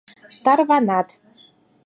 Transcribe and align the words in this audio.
Тарванат 0.43 1.07